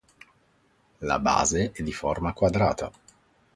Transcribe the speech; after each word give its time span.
La 1.01 1.19
base 1.19 1.69
è 1.73 1.83
di 1.83 1.93
forma 1.93 2.33
quadrata. 2.33 2.91